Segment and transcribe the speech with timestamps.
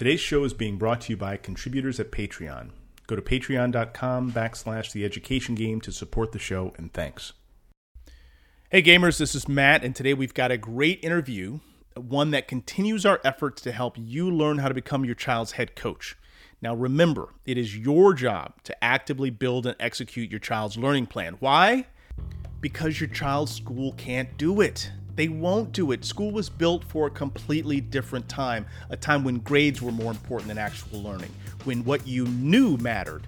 [0.00, 2.70] Today's show is being brought to you by contributors at Patreon.
[3.06, 7.34] Go to patreon.com backslash the education game to support the show, and thanks.
[8.70, 11.60] Hey gamers, this is Matt, and today we've got a great interview,
[11.96, 15.76] one that continues our efforts to help you learn how to become your child's head
[15.76, 16.16] coach.
[16.62, 21.36] Now remember, it is your job to actively build and execute your child's learning plan.
[21.40, 21.88] Why?
[22.62, 24.92] Because your child's school can't do it.
[25.20, 26.02] They won't do it.
[26.02, 30.48] School was built for a completely different time, a time when grades were more important
[30.48, 31.28] than actual learning,
[31.64, 33.26] when what you knew mattered,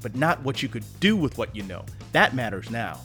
[0.00, 1.84] but not what you could do with what you know.
[2.12, 3.00] That matters now.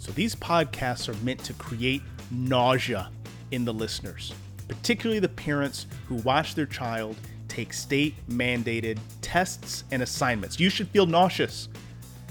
[0.00, 3.08] So these podcasts are meant to create nausea
[3.52, 4.34] in the listeners,
[4.66, 7.14] particularly the parents who watch their child
[7.46, 10.58] take state mandated tests and assignments.
[10.58, 11.68] You should feel nauseous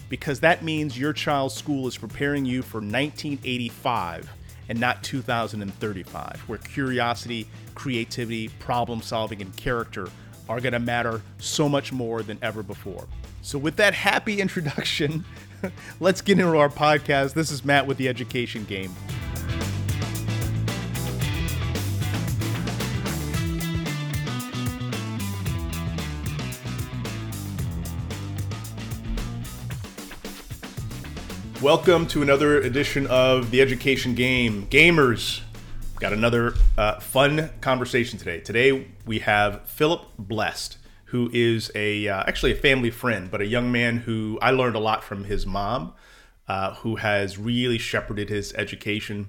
[0.09, 4.33] because that means your child's school is preparing you for 1985
[4.69, 10.07] and not 2035, where curiosity, creativity, problem solving, and character
[10.47, 13.07] are going to matter so much more than ever before.
[13.41, 15.25] So, with that happy introduction,
[15.99, 17.33] let's get into our podcast.
[17.33, 18.95] This is Matt with the Education Game.
[31.61, 34.67] Welcome to another edition of the Education Game.
[34.67, 35.41] Gamers,
[35.99, 38.39] got another uh, fun conversation today.
[38.39, 43.45] Today we have Philip Blest, who is a uh, actually a family friend, but a
[43.45, 45.95] young man who I learned a lot from his mom,
[46.47, 49.27] uh, who has really shepherded his education.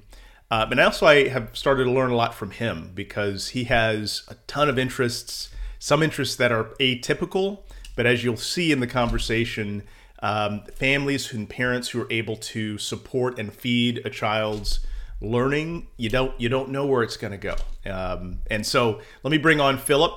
[0.52, 4.22] Uh, and also I have started to learn a lot from him because he has
[4.28, 5.48] a ton of interests,
[5.80, 7.62] some interests that are atypical,
[7.96, 9.82] but as you'll see in the conversation
[10.22, 14.80] um, families and parents who are able to support and feed a child's
[15.22, 17.54] learning you don't you don't know where it's going to go
[17.90, 20.12] um, and so let me bring on philip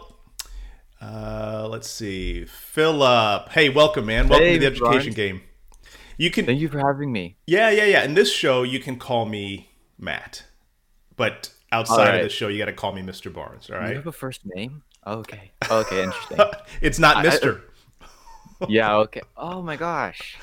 [1.01, 5.13] uh, let's see philip hey welcome man welcome Hey, to the education Brian.
[5.13, 5.41] game
[6.17, 7.35] you can Thank you for having me.
[7.47, 10.43] yeah yeah yeah in this show you can call me matt
[11.17, 13.89] but outside All of the show you got to call me mr barnes All right.
[13.89, 14.83] You have a first name?
[15.05, 15.51] Okay.
[15.69, 16.37] Okay, interesting.
[16.81, 17.61] it's not I- I- mr
[18.69, 19.21] yeah, okay.
[19.37, 20.37] Oh my gosh.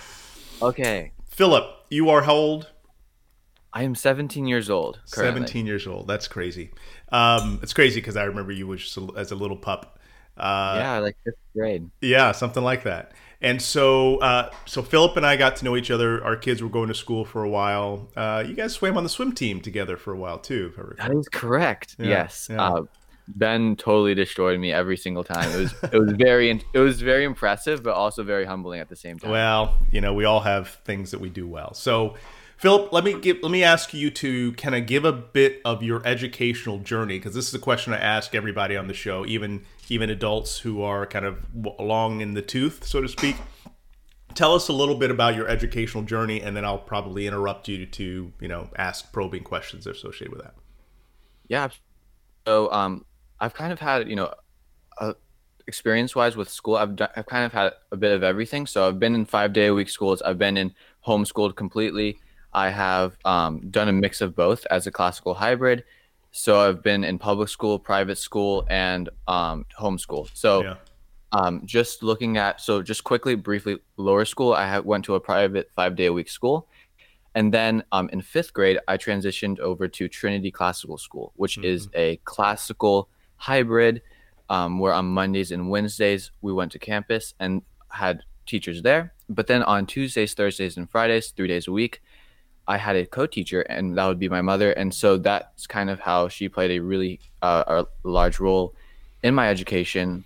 [0.62, 1.12] Okay.
[1.26, 2.70] philip you are how old
[3.72, 5.41] I am 17 years old currently.
[5.42, 6.08] 17 years old.
[6.08, 6.70] That's crazy.
[7.12, 9.98] Um, it's crazy because I remember you was just a, as a little pup.
[10.36, 11.88] Uh, Yeah, like fifth grade.
[12.00, 13.12] yeah, something like that.
[13.41, 16.22] And so, uh, so Philip and I got to know each other.
[16.22, 18.10] Our kids were going to school for a while.
[18.14, 20.72] Uh, you guys swam on the swim team together for a while too.
[20.72, 21.09] if I recall.
[21.09, 21.97] That is correct.
[21.98, 22.48] Yeah, yes.
[22.50, 22.80] yeah.
[23.36, 25.50] Ben totally destroyed me every single time.
[25.50, 28.96] It was it was very it was very impressive, but also very humbling at the
[28.96, 29.30] same time.
[29.30, 31.74] Well, you know, we all have things that we do well.
[31.74, 32.16] So,
[32.56, 35.82] Philip, let me give, let me ask you to kind of give a bit of
[35.82, 39.62] your educational journey because this is a question I ask everybody on the show, even
[39.88, 41.44] even adults who are kind of
[41.78, 43.36] long in the tooth, so to speak.
[44.34, 47.86] Tell us a little bit about your educational journey, and then I'll probably interrupt you
[47.86, 50.54] to you know ask probing questions associated with that.
[51.48, 51.68] Yeah.
[52.47, 53.04] So um,
[53.40, 54.34] I've kind of had you know,
[55.00, 55.14] uh,
[55.66, 58.66] experience wise with school, I've done, I've kind of had a bit of everything.
[58.66, 60.20] So I've been in five day a week schools.
[60.22, 60.72] I've been in
[61.06, 62.18] homeschooled completely.
[62.52, 65.84] I have um, done a mix of both as a classical hybrid.
[66.32, 70.28] So I've been in public school, private school, and um, homeschool.
[70.34, 70.74] So Yeah.
[71.32, 75.20] um, just looking at so just quickly briefly lower school i had, went to a
[75.20, 76.66] private five day a week school
[77.36, 81.88] and then um, in fifth grade i transitioned over to trinity classical school which is
[81.94, 83.08] a classical
[83.40, 84.02] hybrid
[84.48, 89.46] um, where on mondays and wednesdays we went to campus and had teachers there but
[89.46, 92.02] then on tuesdays thursdays and fridays three days a week
[92.66, 96.00] i had a co-teacher and that would be my mother and so that's kind of
[96.00, 98.74] how she played a really uh, a large role
[99.22, 100.24] in my education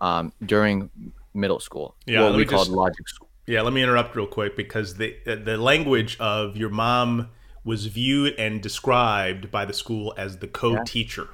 [0.00, 0.90] um, during
[1.34, 1.94] middle school.
[2.06, 3.28] Yeah, what we called just- logic school.
[3.46, 7.30] Yeah, let me interrupt real quick because the the language of your mom
[7.64, 11.28] was viewed and described by the school as the co-teacher.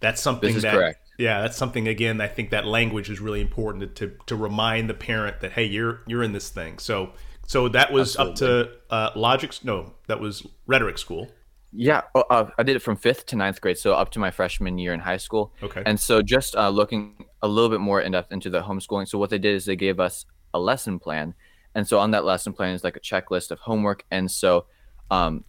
[0.00, 1.10] That's something This is that correct.
[1.18, 4.94] yeah, that's something again I think that language is really important to to remind the
[4.94, 6.78] parent that hey, you're you're in this thing.
[6.78, 7.12] So
[7.46, 11.28] so that was up to uh, logic no, that was rhetoric school.
[11.72, 14.32] Yeah, oh, uh, I did it from fifth to ninth grade, so up to my
[14.32, 15.52] freshman year in high school.
[15.62, 15.82] Okay.
[15.86, 19.06] And so just uh, looking a little bit more in depth into the homeschooling.
[19.06, 21.34] So what they did is they gave us a lesson plan,
[21.74, 24.04] and so on that lesson plan is like a checklist of homework.
[24.10, 24.66] And so,
[25.12, 25.44] um,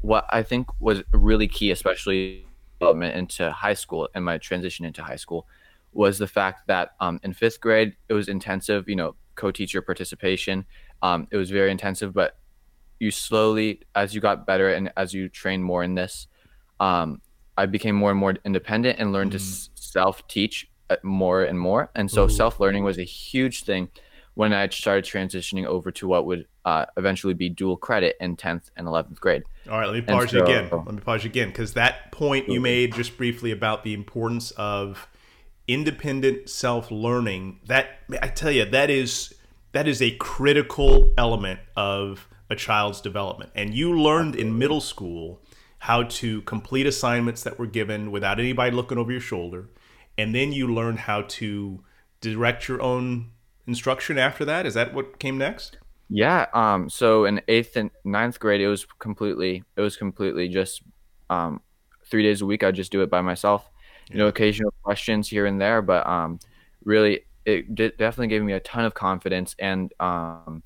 [0.00, 2.45] what I think was really key, especially
[2.78, 5.46] development into high school and my transition into high school,
[5.92, 8.88] was the fact that um, in fifth grade it was intensive.
[8.88, 10.66] You know, co-teacher participation.
[11.02, 12.38] Um, it was very intensive, but
[12.98, 16.26] you slowly, as you got better and as you trained more in this,
[16.80, 17.20] um,
[17.56, 21.90] I became more and more independent and learned to s- self-teach uh, more and more.
[21.94, 23.88] And so self learning was a huge thing
[24.36, 28.70] when I started transitioning over to what would uh, eventually be dual credit in 10th
[28.76, 29.44] and 11th grade.
[29.68, 30.68] All right, let me pause so, you again.
[30.70, 34.50] Let me pause you again because that point you made just briefly about the importance
[34.52, 35.08] of
[35.66, 37.60] independent self learning.
[37.64, 39.34] That I tell you, that is
[39.72, 43.52] that is a critical element of a child's development.
[43.54, 45.40] And you learned in middle school
[45.78, 49.70] how to complete assignments that were given without anybody looking over your shoulder,
[50.18, 51.82] and then you learned how to
[52.20, 53.30] direct your own
[53.66, 54.66] instruction after that?
[54.66, 55.78] Is that what came next?
[56.08, 56.46] Yeah.
[56.54, 56.88] Um.
[56.88, 60.82] So in eighth and ninth grade, it was completely it was completely just
[61.30, 61.60] um
[62.04, 62.62] three days a week.
[62.62, 63.68] I just do it by myself.
[64.08, 64.14] Yeah.
[64.14, 66.38] You know, occasional questions here and there, but um,
[66.84, 70.62] really, it did, definitely gave me a ton of confidence and um,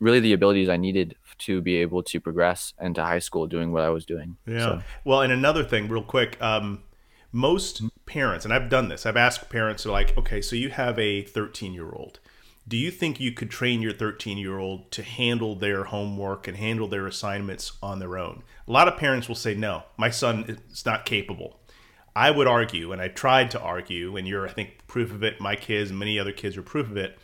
[0.00, 3.82] really the abilities I needed to be able to progress into high school doing what
[3.82, 4.36] I was doing.
[4.46, 4.58] Yeah.
[4.58, 4.82] So.
[5.04, 6.82] Well, and another thing, real quick, um,
[7.30, 11.22] most parents, and I've done this, I've asked parents, like, okay, so you have a
[11.22, 12.18] 13 year old
[12.66, 16.56] do you think you could train your 13 year old to handle their homework and
[16.56, 18.42] handle their assignments on their own?
[18.68, 21.58] A lot of parents will say, no, my son is not capable.
[22.14, 25.40] I would argue, and I tried to argue, and you're, I think, proof of it.
[25.40, 27.18] My kids and many other kids are proof of it.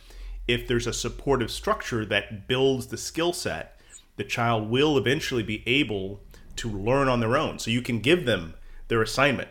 [0.47, 3.79] If there's a supportive structure that builds the skill set,
[4.17, 6.21] the child will eventually be able
[6.57, 7.59] to learn on their own.
[7.59, 8.55] So you can give them
[8.87, 9.49] their assignment.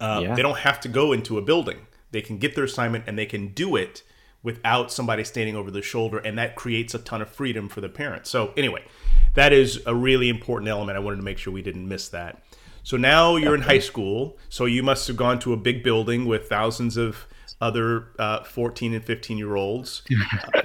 [0.00, 0.34] Uh, yeah.
[0.34, 1.86] They don't have to go into a building.
[2.10, 4.02] They can get their assignment and they can do it
[4.42, 7.88] without somebody standing over the shoulder, and that creates a ton of freedom for the
[7.88, 8.28] parents.
[8.28, 8.84] So anyway,
[9.32, 10.96] that is a really important element.
[10.96, 12.42] I wanted to make sure we didn't miss that.
[12.82, 16.26] So now you're in high school, so you must have gone to a big building
[16.26, 17.26] with thousands of
[17.60, 20.02] other uh, 14 and 15 year olds,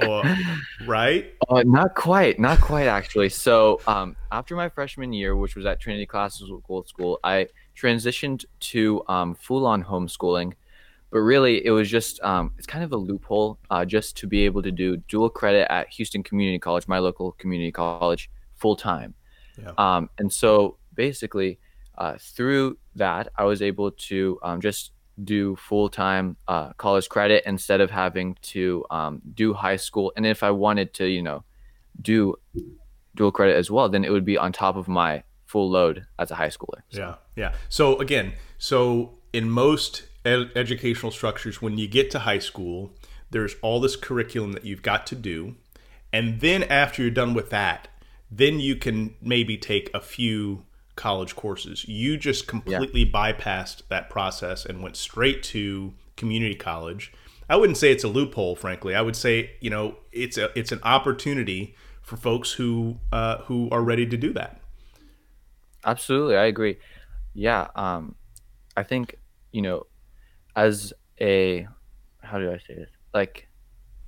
[0.01, 0.35] uh,
[0.85, 1.33] right?
[1.47, 3.29] Uh, not quite, not quite actually.
[3.29, 7.47] So um, after my freshman year, which was at Trinity Classical School, I
[7.79, 10.53] transitioned to um, full on homeschooling
[11.11, 14.45] but really it was just um, it's kind of a loophole uh, just to be
[14.45, 19.13] able to do dual credit at Houston Community College, my local community college, full time.
[19.57, 19.71] Yeah.
[19.77, 21.59] Um, and so basically,
[21.97, 24.91] uh, through that, I was able to um, just
[25.23, 30.13] do full time uh, college credit instead of having to um, do high school.
[30.15, 31.43] And if I wanted to, you know,
[32.01, 32.35] do
[33.15, 36.29] dual credit as well, then it would be on top of my full load as
[36.29, 36.81] a high schooler.
[36.89, 36.99] So.
[36.99, 37.53] Yeah, yeah.
[37.69, 42.91] So again, so in most ed- educational structures, when you get to high school,
[43.31, 45.55] there's all this curriculum that you've got to do.
[46.13, 47.87] And then after you're done with that,
[48.29, 50.65] then you can maybe take a few
[50.95, 51.83] college courses.
[51.87, 53.11] You just completely yeah.
[53.11, 57.11] bypassed that process and went straight to community college.
[57.49, 58.93] I wouldn't say it's a loophole, frankly.
[58.93, 63.67] I would say, you know, it's a it's an opportunity for folks who uh, who
[63.71, 64.58] are ready to do that.
[65.85, 66.77] Absolutely, I agree.
[67.33, 68.15] Yeah, um,
[68.75, 69.15] I think
[69.51, 69.87] you know
[70.55, 71.67] as a
[72.21, 72.89] how do I say this?
[73.13, 73.47] Like,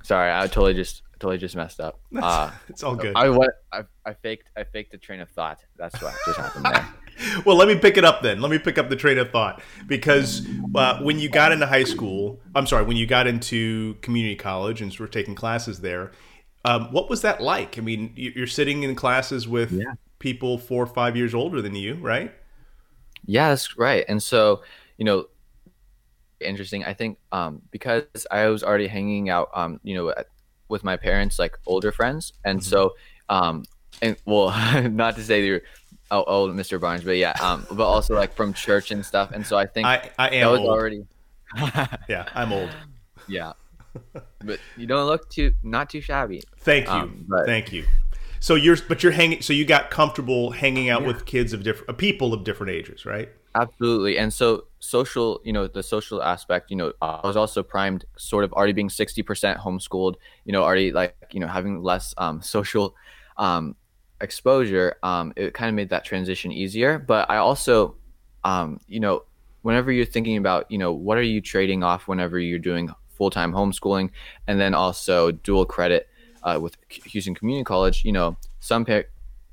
[0.03, 1.99] sorry, I totally just totally just messed up.
[2.21, 3.13] Uh, it's all good.
[3.15, 3.27] I
[3.71, 5.59] I, I faked I faked a train of thought.
[5.77, 6.87] That's what just happened there.
[7.45, 8.41] well, let me pick it up then.
[8.41, 11.83] Let me pick up the train of thought because uh, when you got into high
[11.83, 16.11] school, I'm sorry, when you got into community college and were taking classes there,
[16.65, 17.77] um, what was that like?
[17.77, 19.93] I mean, you're sitting in classes with yeah.
[20.21, 22.31] People four or five years older than you, right?
[23.25, 24.05] Yeah, that's right.
[24.07, 24.63] And so,
[24.97, 25.25] you know,
[26.39, 26.85] interesting.
[26.85, 30.13] I think um, because I was already hanging out, um, you know,
[30.69, 32.69] with my parents, like older friends, and mm-hmm.
[32.69, 32.95] so,
[33.27, 33.65] um,
[34.01, 34.49] and well,
[34.89, 35.61] not to say you're
[36.11, 36.79] oh, old, Mr.
[36.79, 39.87] Barnes, but yeah, um, but also like from church and stuff, and so I think
[39.87, 40.69] I, I am was old.
[40.69, 41.05] already.
[42.07, 42.69] yeah, I'm old.
[43.27, 43.53] Yeah,
[44.43, 46.41] but you don't look too not too shabby.
[46.59, 47.85] Thank you, um, but, thank you.
[48.41, 49.41] So you're, but you're hanging.
[49.41, 51.07] So you got comfortable hanging out yeah.
[51.07, 53.29] with kids of different, uh, people of different ages, right?
[53.53, 54.17] Absolutely.
[54.17, 58.43] And so social, you know, the social aspect, you know, I was also primed sort
[58.43, 62.95] of already being 60% homeschooled, you know, already like, you know, having less um, social
[63.37, 63.75] um,
[64.21, 64.95] exposure.
[65.03, 66.97] Um, it kind of made that transition easier.
[66.97, 67.95] But I also,
[68.43, 69.23] um, you know,
[69.61, 73.53] whenever you're thinking about, you know, what are you trading off whenever you're doing full-time
[73.53, 74.09] homeschooling
[74.47, 76.07] and then also dual credit
[76.43, 79.03] uh, with Houston Community College, you know, some pa-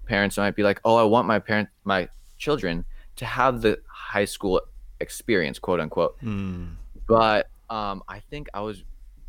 [0.07, 2.85] parents might be like, oh, I want my parent, my children
[3.16, 4.61] to have the high school
[5.00, 6.21] experience, quote unquote.
[6.23, 6.75] Mm.
[7.07, 8.83] But um, I think I was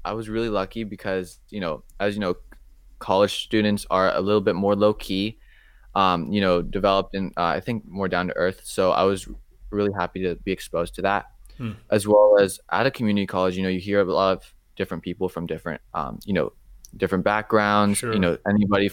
[0.05, 2.35] I was really lucky because you know, as you know,
[2.99, 5.37] college students are a little bit more low key,
[5.95, 8.61] um, you know, developed and uh, I think more down to earth.
[8.63, 9.27] So I was
[9.71, 11.25] really happy to be exposed to that,
[11.59, 11.75] mm.
[11.89, 13.57] as well as at a community college.
[13.57, 16.53] You know, you hear a lot of different people from different, um, you know,
[16.95, 17.99] different backgrounds.
[17.99, 18.13] Sure.
[18.13, 18.89] You know, anybody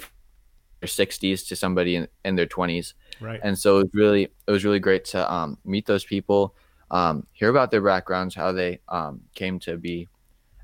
[0.81, 4.51] their 60s to somebody in, in their 20s right and so it was really it
[4.51, 6.55] was really great to um, meet those people
[6.91, 10.09] um, hear about their backgrounds, how they um, came to be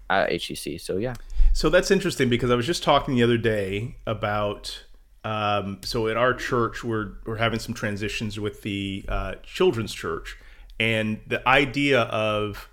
[0.08, 0.80] at HCC.
[0.80, 1.14] So yeah.
[1.52, 4.84] So that's interesting because I was just talking the other day about.
[5.24, 10.36] Um, so at our church, we're we're having some transitions with the uh, children's church,
[10.80, 12.68] and the idea of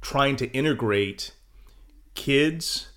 [0.00, 1.32] trying to integrate
[2.14, 2.88] kids,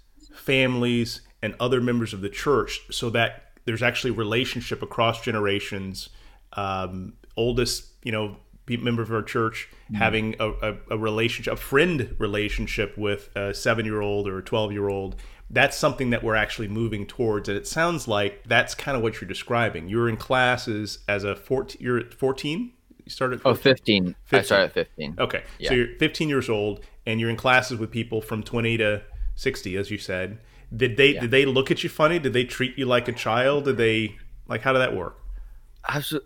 [0.45, 6.09] families, and other members of the church so that there's actually relationship across generations.
[6.53, 8.37] Um, oldest, you know,
[8.67, 9.95] member of our church mm-hmm.
[9.95, 14.43] having a, a, a, relationship, a friend relationship with a seven year old or a
[14.43, 15.15] 12 year old.
[15.49, 17.47] That's something that we're actually moving towards.
[17.49, 19.87] And it sounds like that's kind of what you're describing.
[19.87, 22.71] You're in classes as a 14, you're 14?
[23.03, 23.59] You started 14?
[23.59, 24.15] Oh, 15.
[24.25, 24.39] 15.
[24.39, 25.15] I started at 15.
[25.19, 25.43] Okay.
[25.59, 25.69] Yeah.
[25.69, 29.03] So you're 15 years old and you're in classes with people from 20 to
[29.35, 30.39] 60, as you said.
[30.75, 31.21] Did they, yeah.
[31.21, 32.19] did they look at you funny?
[32.19, 33.65] Did they treat you like a child?
[33.65, 34.15] Did they,
[34.47, 35.19] like, how did that work?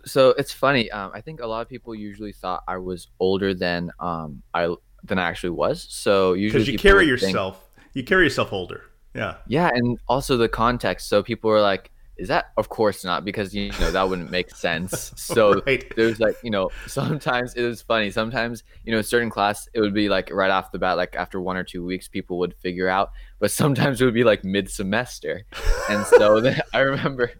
[0.04, 0.90] so it's funny.
[0.90, 4.74] Um, I think a lot of people usually thought I was older than um I
[5.04, 5.86] than I actually was.
[5.88, 8.84] So usually because you carry yourself, think, you carry yourself older.
[9.14, 9.36] Yeah.
[9.46, 11.08] Yeah, and also the context.
[11.08, 11.90] So people were like,
[12.20, 15.12] "Is that?" Of course not, because you know that wouldn't make sense.
[15.30, 15.84] So right.
[15.96, 18.10] there's like you know sometimes it was funny.
[18.10, 21.14] Sometimes you know a certain class it would be like right off the bat, like
[21.16, 23.10] after one or two weeks, people would figure out.
[23.38, 25.46] But sometimes it would be like mid semester,
[25.88, 27.32] and so then I remember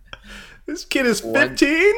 [0.67, 1.95] this kid is 15?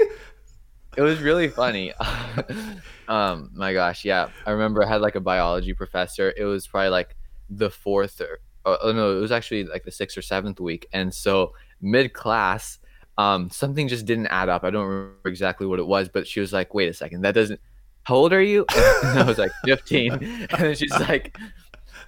[0.97, 1.93] It was really funny.
[3.09, 4.29] um, my gosh, yeah.
[4.47, 6.33] I remember I had like a biology professor.
[6.37, 7.17] It was probably like
[7.51, 10.87] the fourth or oh no, it was actually like the sixth or seventh week.
[10.93, 12.79] And so mid class,
[13.19, 14.65] um, something just didn't add up.
[14.65, 17.35] I don't remember exactly what it was, but she was like, "Wait a second, that
[17.35, 17.61] doesn't."
[18.05, 18.67] How old are you?
[19.05, 20.13] And I was like, 15.
[20.13, 21.37] And then she's like,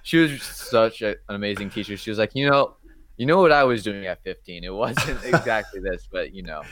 [0.03, 1.97] she was such a, an amazing teacher.
[1.97, 2.75] She was like, you know,
[3.17, 4.63] you know what I was doing at 15.
[4.63, 6.63] It wasn't exactly this, but you know.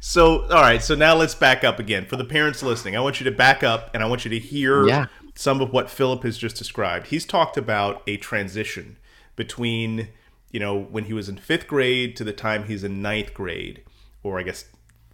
[0.00, 0.82] So, all right.
[0.82, 2.06] So now let's back up again.
[2.06, 4.38] For the parents listening, I want you to back up and I want you to
[4.38, 5.06] hear yeah.
[5.34, 7.08] some of what Philip has just described.
[7.08, 8.96] He's talked about a transition
[9.36, 10.08] between,
[10.50, 13.82] you know, when he was in fifth grade to the time he's in ninth grade,
[14.22, 14.66] or I guess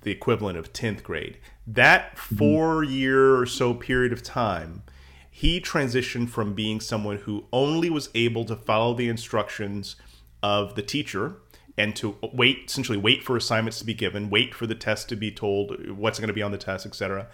[0.03, 1.39] the equivalent of 10th grade.
[1.67, 2.37] That mm-hmm.
[2.37, 4.83] four year or so period of time,
[5.31, 9.97] he transitioned from being someone who only was able to follow the instructions
[10.43, 11.37] of the teacher
[11.77, 15.17] and to wait essentially wait for assignments to be given wait for the test to
[15.17, 17.27] be told what's going to be on the test etc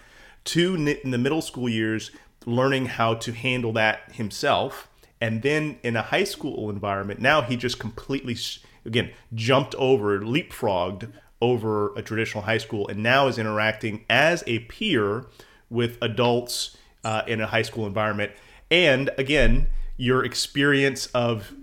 [0.43, 2.11] to in the middle school years
[2.45, 4.89] learning how to handle that himself
[5.23, 8.37] and then in a high school environment now he just completely
[8.85, 11.11] again jumped over leapfrogged
[11.41, 15.25] over a traditional high school and now is interacting as a peer
[15.69, 18.31] with adults uh, in a high school environment
[18.69, 21.53] and again your experience of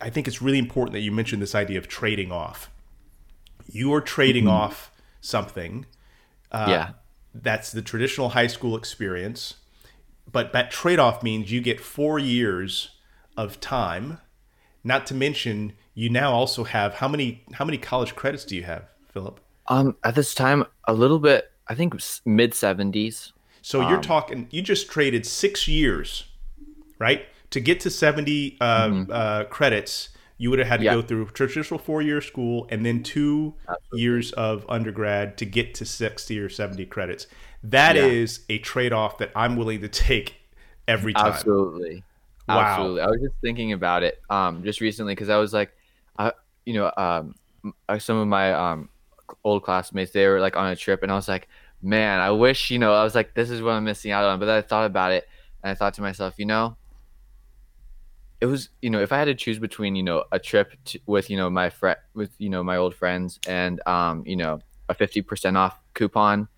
[0.00, 2.70] I think it's really important that you mentioned this idea of trading off.
[3.70, 4.52] You are trading mm-hmm.
[4.52, 4.90] off
[5.20, 5.86] something.
[6.50, 6.90] Uh, yeah.
[7.34, 9.56] That's the traditional high school experience.
[10.30, 12.90] But that trade off means you get four years
[13.36, 14.18] of time.
[14.84, 18.64] Not to mention, you now also have how many how many college credits do you
[18.64, 19.40] have, Philip?
[19.68, 21.50] Um, at this time, a little bit.
[21.66, 21.94] I think
[22.24, 23.32] mid seventies.
[23.62, 24.48] So you're um, talking.
[24.50, 26.24] You just traded six years,
[26.98, 27.26] right?
[27.50, 29.12] to get to 70 uh, mm-hmm.
[29.12, 30.94] uh, credits, you would have had to yeah.
[30.94, 34.00] go through traditional four year school and then two Absolutely.
[34.00, 37.26] years of undergrad to get to 60 or 70 credits.
[37.64, 38.04] That yeah.
[38.04, 40.36] is a trade off that I'm willing to take
[40.86, 41.26] every time.
[41.26, 42.04] Absolutely.
[42.48, 42.60] Wow.
[42.60, 43.00] Absolutely.
[43.02, 45.72] I was just thinking about it um, just recently because I was like,
[46.16, 46.32] I,
[46.64, 47.34] you know, um,
[47.98, 48.88] some of my um,
[49.42, 51.48] old classmates, they were like on a trip and I was like,
[51.82, 54.38] man, I wish, you know, I was like, this is what I'm missing out on.
[54.38, 55.28] But then I thought about it
[55.64, 56.76] and I thought to myself, you know,
[58.40, 61.00] it was you know if I had to choose between you know a trip to,
[61.06, 64.60] with you know my friend with you know my old friends and um you know
[64.88, 66.48] a fifty percent off coupon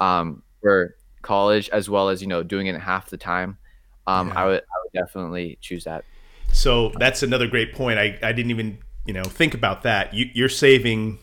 [0.00, 3.58] um for college as well as you know doing it half the time
[4.06, 4.34] um yeah.
[4.42, 6.04] I would I would definitely choose that.
[6.52, 7.98] So that's another great point.
[7.98, 10.14] I I didn't even you know think about that.
[10.14, 11.18] You, you're saving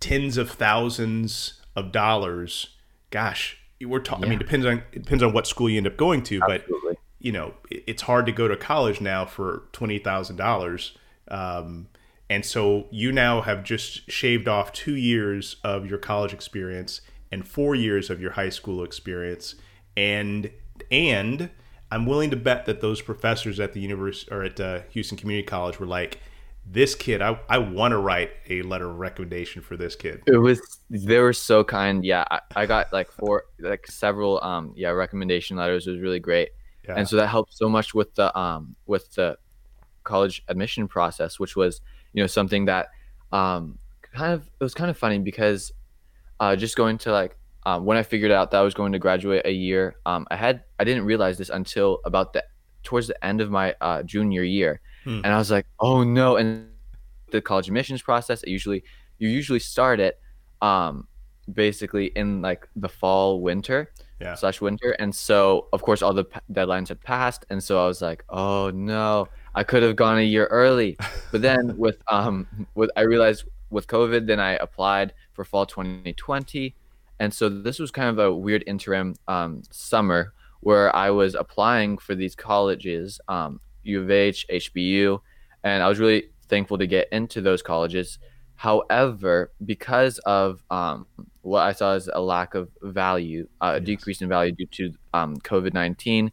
[0.00, 2.74] tens of thousands of dollars.
[3.10, 4.24] Gosh, we're talking.
[4.24, 4.26] Yeah.
[4.26, 6.90] I mean, depends on it depends on what school you end up going to, Absolutely.
[6.90, 10.96] but you know, it's hard to go to college now for twenty thousand um, dollars.
[12.28, 17.00] And so you now have just shaved off two years of your college experience
[17.32, 19.56] and four years of your high school experience,
[19.96, 20.52] and
[20.88, 21.50] and
[21.90, 25.44] I'm willing to bet that those professors at the university or at uh, Houston Community
[25.44, 26.20] College were like,
[26.64, 30.38] "This kid, I, I want to write a letter of recommendation for this kid." It
[30.38, 32.04] was they were so kind.
[32.04, 35.88] Yeah, I, I got like four, like several, um, yeah, recommendation letters.
[35.88, 36.50] It was really great.
[36.88, 36.94] Yeah.
[36.96, 39.38] And so that helped so much with the um with the
[40.04, 41.80] college admission process, which was
[42.12, 42.88] you know something that
[43.32, 45.72] um kind of it was kind of funny because
[46.40, 48.98] uh just going to like um, when I figured out that I was going to
[49.00, 52.44] graduate a year um, ahead, I didn't realize this until about the
[52.84, 55.20] towards the end of my uh, junior year, hmm.
[55.24, 56.36] and I was like, oh no!
[56.36, 56.68] And
[57.32, 58.84] the college admissions process, it usually
[59.18, 60.20] you usually start it
[60.62, 61.08] um,
[61.52, 64.34] basically in like the fall winter yeah.
[64.34, 67.86] slash winter, and so of course all the p- deadlines had passed, and so I
[67.86, 70.96] was like, oh no, I could have gone a year early,
[71.32, 76.74] but then with um with I realized with COVID, then I applied for fall 2020
[77.18, 81.98] and so this was kind of a weird interim um, summer where I was applying
[81.98, 85.20] for these colleges, um, U of H, HBU,
[85.64, 88.18] and I was really thankful to get into those colleges.
[88.56, 91.06] However, because of um,
[91.46, 94.92] what I saw is a lack of value, uh, a decrease in value due to
[95.14, 96.32] um, COVID 19,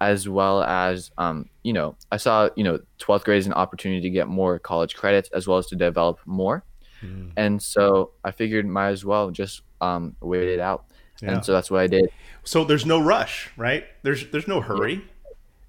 [0.00, 4.00] as well as, um, you know, I saw, you know, 12th grade is an opportunity
[4.00, 6.64] to get more college credits as well as to develop more.
[7.02, 7.32] Mm.
[7.36, 10.86] And so I figured might as well just um, wait it out.
[11.20, 11.32] Yeah.
[11.34, 12.08] And so that's what I did.
[12.42, 13.84] So there's no rush, right?
[14.02, 15.04] There's there's no hurry.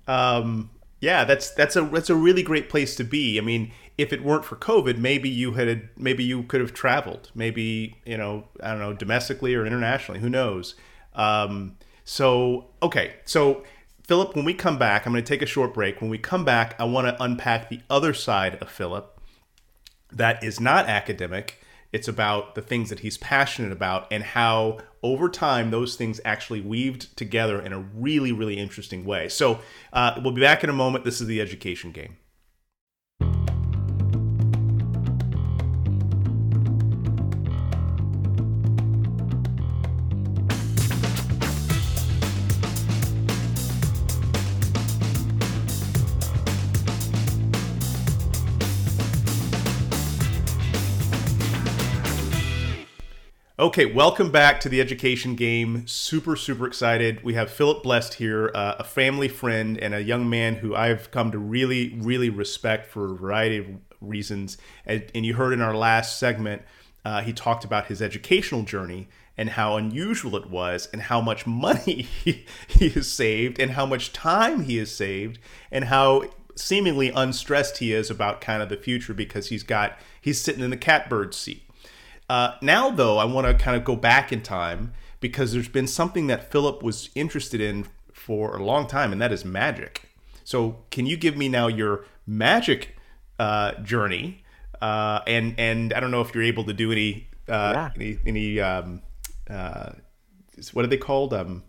[0.08, 0.38] Yeah.
[0.38, 3.38] Um, yeah, that's that's a that's a really great place to be.
[3.38, 7.32] I mean, if it weren't for COVID, maybe you had maybe you could have traveled,
[7.36, 10.22] maybe you know I don't know domestically or internationally.
[10.22, 10.76] Who knows?
[11.14, 13.64] Um, so okay, so
[14.04, 16.02] Philip, when we come back, I'm going to take a short break.
[16.02, 19.14] When we come back, I want to unpack the other side of Philip
[20.12, 21.62] that is not academic
[21.94, 26.62] it's about the things that he's passionate about and how over time those things actually
[26.62, 29.30] weaved together in a really, really interesting way.
[29.30, 29.60] So
[29.94, 31.06] uh, we'll be back in a moment.
[31.06, 32.18] This is the education game.
[53.60, 55.88] Okay, welcome back to the education game.
[55.88, 57.24] Super, super excited.
[57.24, 61.10] We have Philip Blest here, uh, a family friend and a young man who I've
[61.10, 63.66] come to really, really respect for a variety of
[64.00, 64.60] reasons.
[64.86, 66.62] And, and you heard in our last segment,
[67.04, 71.48] uh, he talked about his educational journey and how unusual it was, and how much
[71.48, 75.40] money he, he has saved, and how much time he has saved,
[75.72, 80.40] and how seemingly unstressed he is about kind of the future because he's got he's
[80.40, 81.67] sitting in the catbird seat
[82.30, 85.88] uh, now, though, I want to kind of go back in time because there's been
[85.88, 90.04] something that Philip was interested in for a long time, and that is magic.
[90.44, 92.96] So, can you give me now your magic
[93.40, 94.44] uh, journey?
[94.82, 97.90] Uh, and and I don't know if you're able to do any uh, yeah.
[97.96, 99.02] any any um,
[99.50, 99.94] uh,
[100.74, 101.34] what are they called?
[101.34, 101.64] Um,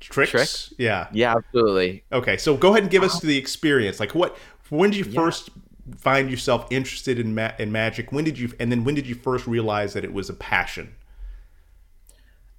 [0.00, 0.30] tricks?
[0.30, 0.74] tricks?
[0.78, 1.08] Yeah.
[1.12, 2.04] Yeah, absolutely.
[2.12, 4.00] Okay, so go ahead and give us the experience.
[4.00, 4.36] Like, what?
[4.68, 5.20] When did you yeah.
[5.20, 5.50] first
[5.98, 8.12] find yourself interested in ma- in magic?
[8.12, 10.94] When did you and then when did you first realize that it was a passion?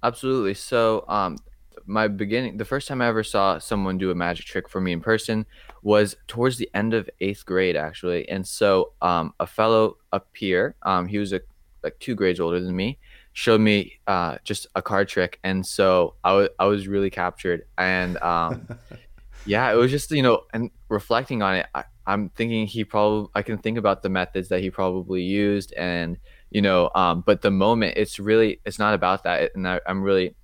[0.02, 0.54] Absolutely.
[0.54, 1.38] So, um,
[1.86, 4.92] my beginning, the first time I ever saw someone do a magic trick for me
[4.92, 5.46] in person
[5.82, 8.28] was towards the end of eighth grade, actually.
[8.28, 11.40] And so, um, a fellow up here, um, he was a,
[11.82, 12.98] like two grades older than me,
[13.32, 17.64] showed me uh, just a card trick, and so I was I was really captured.
[17.78, 18.68] And um,
[19.46, 23.28] yeah, it was just you know, and reflecting on it, I, I'm thinking he probably
[23.34, 26.18] I can think about the methods that he probably used and
[26.50, 29.52] you know um but the moment it's really it's not about that.
[29.54, 30.34] And I, am really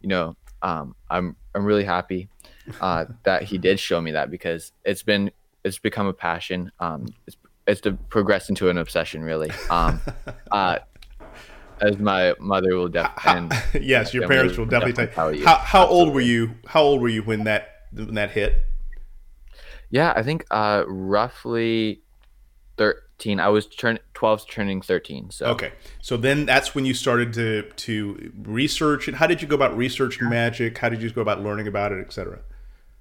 [0.00, 2.28] you know um I'm I'm really happy
[2.80, 5.30] uh that he did show me that because it's been
[5.64, 6.72] it's become a passion.
[6.80, 7.36] Um it's
[7.66, 9.50] it's to progress into an obsession really.
[9.70, 10.00] Um
[10.50, 10.78] uh
[11.80, 15.44] as my mother will definitely yes your parents will definitely, definitely tell you.
[15.44, 18.64] how, how old were you how old were you when that when that hit
[19.94, 22.02] yeah, I think uh, roughly
[22.78, 23.38] 13.
[23.38, 25.30] I was turn 12 turning 13.
[25.30, 25.70] So Okay.
[26.02, 29.14] So then that's when you started to to research it.
[29.14, 30.78] How did you go about researching magic?
[30.78, 32.40] How did you go about learning about it, etc.?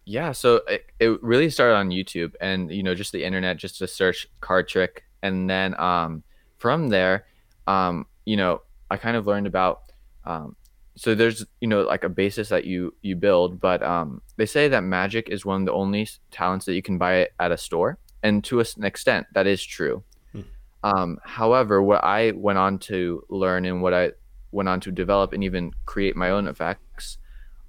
[0.06, 3.80] Yeah, so it, it really started on YouTube and you know just the internet just
[3.80, 6.22] to search card trick and then um
[6.60, 7.26] from there
[7.66, 9.82] um you know I kind of learned about
[10.26, 10.56] um
[10.96, 14.68] so there's you know like a basis that you you build but um, they say
[14.68, 17.98] that magic is one of the only talents that you can buy at a store
[18.22, 20.42] and to an extent that is true hmm.
[20.84, 24.12] um, however what i went on to learn and what i
[24.52, 27.18] went on to develop and even create my own effects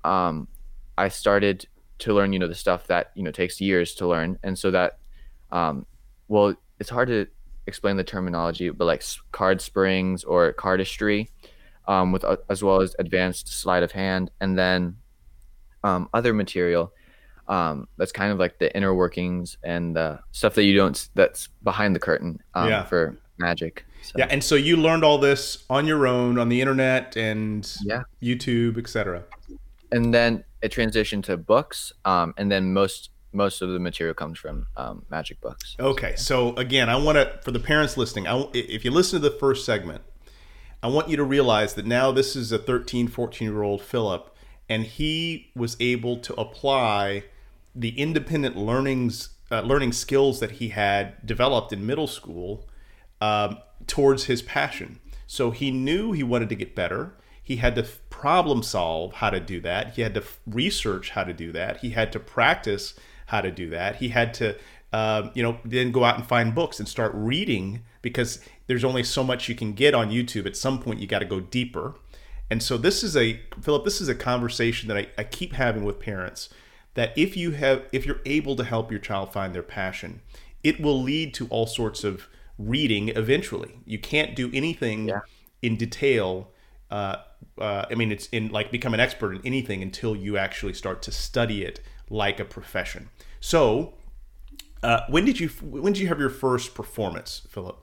[0.04, 0.46] um,
[0.98, 1.66] i started
[1.98, 4.70] to learn you know the stuff that you know takes years to learn and so
[4.70, 4.98] that
[5.50, 5.86] um,
[6.28, 7.26] well it's hard to
[7.66, 11.28] explain the terminology but like card springs or cardistry
[11.86, 14.96] um, with uh, as well as advanced sleight of hand, and then
[15.82, 16.92] um, other material
[17.48, 21.48] um, that's kind of like the inner workings and the stuff that you don't that's
[21.62, 22.84] behind the curtain um, yeah.
[22.84, 23.84] for magic.
[24.02, 27.70] So, Yeah, and so you learned all this on your own on the internet and
[27.82, 28.02] Yeah.
[28.22, 29.24] YouTube, etc.
[29.92, 34.38] and then it transitioned to books, um, and then most most of the material comes
[34.38, 35.74] from um, magic books.
[35.80, 39.28] Okay, so again, I want to for the parents listening, I, if you listen to
[39.28, 40.02] the first segment,
[40.84, 44.30] I want you to realize that now this is a 13, 14 year old Philip,
[44.68, 47.24] and he was able to apply
[47.74, 52.68] the independent learnings uh, learning skills that he had developed in middle school
[53.22, 55.00] um, towards his passion.
[55.26, 57.14] So he knew he wanted to get better.
[57.42, 59.94] He had to problem solve how to do that.
[59.94, 61.78] He had to research how to do that.
[61.78, 62.92] He had to practice
[63.26, 63.96] how to do that.
[63.96, 64.56] He had to,
[64.92, 69.02] um, you know, then go out and find books and start reading because there's only
[69.02, 70.46] so much you can get on YouTube.
[70.46, 71.94] At some point, you got to go deeper.
[72.50, 73.84] And so this is a Philip.
[73.84, 76.48] This is a conversation that I, I keep having with parents.
[76.94, 80.20] That if you have, if you're able to help your child find their passion,
[80.62, 83.80] it will lead to all sorts of reading eventually.
[83.84, 85.20] You can't do anything Yeah.
[85.60, 86.52] in detail.
[86.90, 87.16] Uh,
[87.58, 91.02] uh, I mean, it's in like become an expert in anything until you actually start
[91.02, 93.08] to study it like a profession.
[93.40, 93.94] So,
[94.82, 97.78] uh, when did you when did you have your first performance, Philip?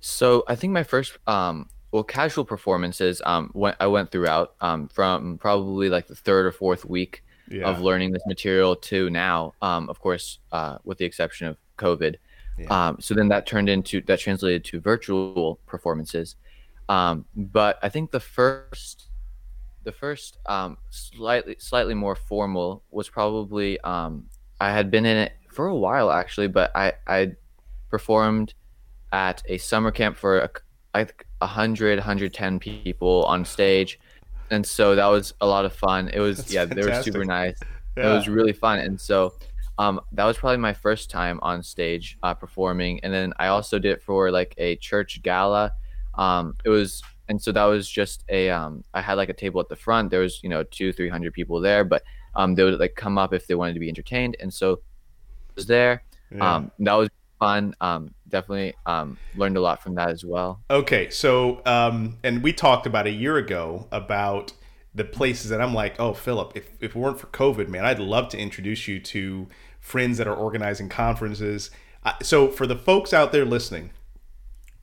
[0.00, 4.88] So I think my first, um, well, casual performances, um, went, I went throughout, um,
[4.88, 7.64] from probably like the third or fourth week Yeah.
[7.68, 12.16] of learning this material to now, um, of course, uh, with the exception of COVID.
[12.58, 12.88] Yeah.
[12.88, 16.36] Um, so then that turned into that translated to virtual performances.
[16.88, 19.08] Um, but I think the first,
[19.84, 24.28] the first, um, slightly slightly more formal was probably um,
[24.60, 27.32] I had been in it for a while actually, but I I
[27.90, 28.54] performed
[29.12, 30.50] at a summer camp for a,
[30.94, 33.98] I think 100 110 people on stage.
[34.50, 36.08] And so that was a lot of fun.
[36.08, 37.26] It was That's yeah they were super fantastic.
[37.26, 37.58] nice.
[37.96, 38.78] It was really fun.
[38.78, 39.34] And so
[39.78, 43.00] um, that was probably my first time on stage uh, performing.
[43.02, 45.72] And then i also did it for like a church gala.
[46.14, 49.60] Um, it was and so that was just a um, i had like a table
[49.60, 50.10] at the front.
[50.10, 52.02] There was you know two three hundred people there but
[52.34, 54.36] um, they would like come up if they wanted to be entertained.
[54.40, 56.02] And so I was there.
[56.30, 56.56] Yeah.
[56.56, 61.10] um, that was fun um, definitely um, learned a lot from that as well Okay,
[61.10, 64.52] so um, and we talked about a year ago about
[64.94, 68.00] the places that I'm like, oh, Philip, if, if it weren't for COVID, man, I'd
[68.00, 69.46] love to introduce you to
[69.80, 71.70] friends that are organizing conferences.
[72.04, 73.90] Uh, so for the folks out there listening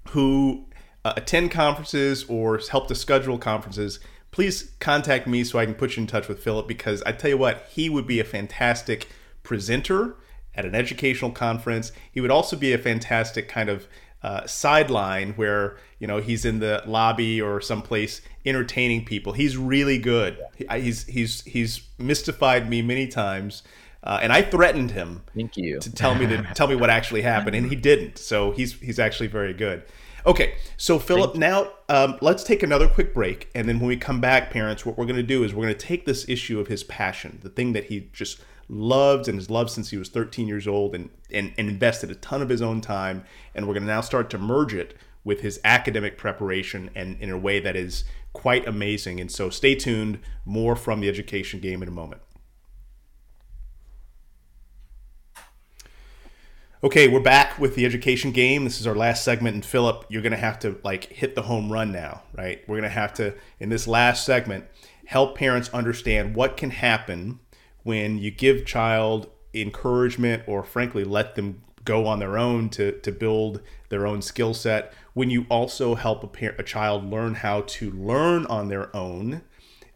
[0.09, 0.65] who
[1.03, 3.99] uh, attend conferences or help to schedule conferences,
[4.31, 7.31] please contact me so I can put you in touch with Philip because I tell
[7.31, 9.09] you what, he would be a fantastic
[9.43, 10.15] presenter
[10.55, 11.91] at an educational conference.
[12.11, 13.87] He would also be a fantastic kind of
[14.23, 19.33] uh, sideline where you know he's in the lobby or someplace entertaining people.
[19.33, 20.39] He's really good.
[20.55, 23.61] He- He's he's he's mystified me many times,
[24.03, 27.21] uh, and I threatened him thank you to tell me to tell me what actually
[27.21, 28.17] happened, and he didn't.
[28.17, 29.83] So he's he's actually very good.
[30.25, 34.19] Okay, so Philip, now um, let's take another quick break, and then when we come
[34.19, 36.65] back, parents, what we're going to do is we're going to take this issue of
[36.65, 40.47] his passion, the thing that he just loved and has loved since he was 13
[40.47, 43.23] years old, and and, and invested a ton of his own time,
[43.54, 47.32] and we're going to now start to merge it with his academic preparation and in
[47.32, 49.19] a way that is quite amazing.
[49.19, 50.19] And so stay tuned.
[50.45, 52.21] More from the education game in a moment.
[56.84, 58.63] Okay, we're back with the education game.
[58.63, 61.71] This is our last segment, and Philip, you're gonna have to like hit the home
[61.71, 62.62] run now, right?
[62.67, 64.65] We're gonna have to in this last segment
[65.06, 67.39] help parents understand what can happen
[67.86, 73.12] when you give child encouragement or frankly let them go on their own to to
[73.12, 74.91] build their own skill set.
[75.13, 79.43] When you also help a parent, a child learn how to learn on their own,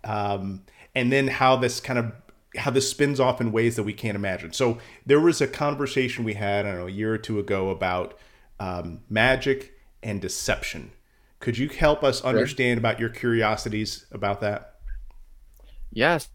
[0.04, 0.62] um,
[0.96, 2.14] and then how this kind of
[2.56, 4.54] how this spins off in ways that we can't imagine.
[4.54, 7.70] So there was a conversation we had, I don't know, a year or two ago
[7.70, 8.18] about
[8.60, 9.74] um, magic
[10.04, 10.92] and deception.
[11.40, 14.76] Could you help us understand about your curiosities about that?
[15.92, 16.30] Yes.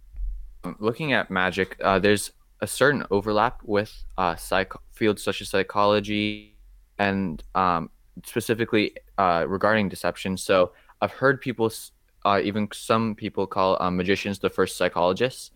[0.78, 6.56] Looking at magic, uh, there's a certain overlap with uh, psych- fields such as psychology
[6.98, 7.90] and um,
[8.24, 10.36] specifically uh, regarding deception.
[10.36, 11.70] So I've heard people,
[12.24, 15.50] uh, even some people call um, magicians the first psychologists,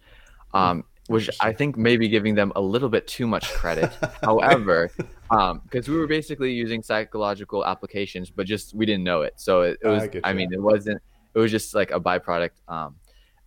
[0.53, 3.91] um, which I think may be giving them a little bit too much credit.
[4.23, 4.91] However,
[5.65, 9.35] because we were basically using psychological applications, but just we didn't know it.
[9.37, 11.01] So it, it was, get I mean, it wasn't,
[11.35, 12.51] it was just like a byproduct.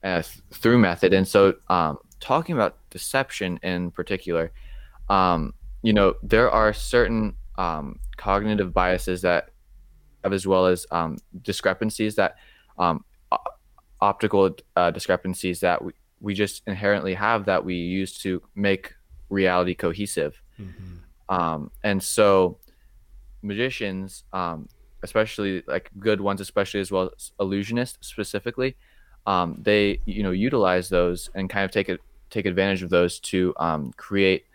[0.03, 1.13] Uh, through method.
[1.13, 4.51] And so, um, talking about deception in particular,
[5.09, 9.49] um, you know, there are certain um, cognitive biases that
[10.23, 12.37] have, as well as um, discrepancies that
[12.79, 13.03] um,
[13.99, 18.95] optical uh, discrepancies that we, we just inherently have that we use to make
[19.29, 20.41] reality cohesive.
[21.29, 22.57] Um, and so,
[23.43, 24.67] magicians, um,
[25.03, 28.75] especially like good ones, especially as well as illusionist specifically,
[29.27, 33.19] um, they you know utilize those and kind of take it take advantage of those
[33.19, 34.45] to um, create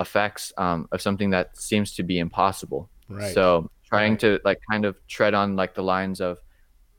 [0.00, 2.88] effects um, of something that seems to be impossible.
[3.08, 3.32] Right.
[3.34, 4.20] So trying Right.
[4.20, 6.38] to like kind of tread on like the lines of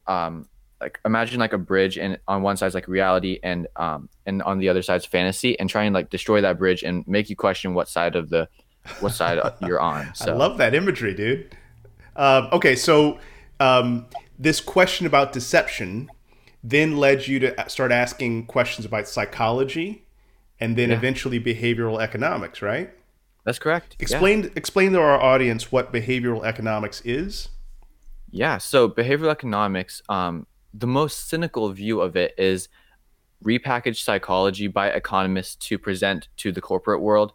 [0.07, 0.47] um,
[0.79, 4.59] like imagine like a bridge and on one side's like reality and um and on
[4.59, 7.73] the other side's fantasy and try and like destroy that bridge and make you question
[7.73, 8.47] what side of the
[8.99, 10.07] what side you're on.
[10.15, 11.55] So I love that imagery, dude.
[12.15, 13.19] Um, okay, so
[13.59, 14.05] um,
[14.39, 16.09] this question about deception
[16.69, 20.03] then led you to start asking questions about psychology
[20.60, 20.97] and then Yeah.
[20.97, 22.89] eventually behavioral economics, right?
[23.45, 23.95] that's correct.
[23.97, 24.03] Yeah.
[24.03, 27.47] Explain explain to our audience what behavioral economics is.
[28.30, 28.58] Yeah.
[28.58, 32.67] So behavioral economics, um, the most cynical view of it is
[33.41, 37.32] repackaged psychology by economists to present to the corporate world.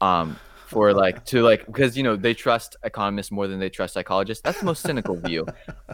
[0.00, 0.40] Um,
[0.72, 4.42] for like to like because you know they trust economists more than they trust psychologists.
[4.42, 5.46] That's the most cynical view.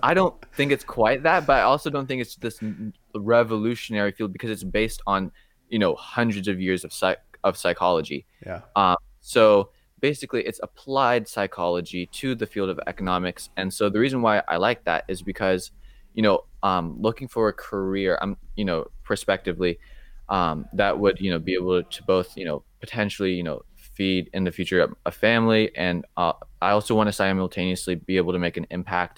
[0.02, 2.60] I don't think it's quite that, but I also don't think it's this
[3.14, 5.32] revolutionary field because it's based on
[5.68, 8.26] you know hundreds of years of psych of psychology.
[8.44, 8.62] Yeah.
[8.76, 13.50] Um, so basically, it's applied psychology to the field of economics.
[13.56, 15.70] And so the reason why I like that is because,
[16.14, 19.78] you know, um, looking for a career, I'm, you know, prospectively,
[20.28, 23.62] um, that would, you know, be able to both, you know, potentially, you know,
[23.98, 25.64] feed in the future a- a family.
[25.86, 26.34] And uh,
[26.68, 29.16] I also want to simultaneously be able to make an impact,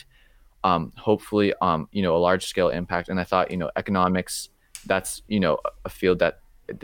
[0.68, 3.08] um, hopefully, um, you know, a large scale impact.
[3.10, 4.34] And I thought, you know, economics,
[4.86, 6.34] that's, you know, a- a field that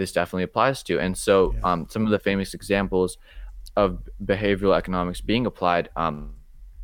[0.00, 0.94] this definitely applies to.
[1.04, 1.68] And so Yeah.
[1.68, 3.10] um, some of the famous examples
[3.76, 3.88] of
[4.32, 6.34] behavioral economics being applied um,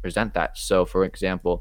[0.03, 0.51] present that.
[0.59, 1.55] So, for example,